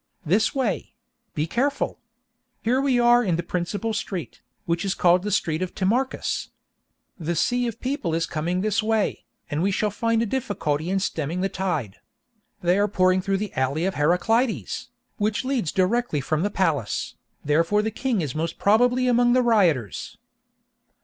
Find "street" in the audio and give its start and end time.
3.93-4.41, 5.29-5.61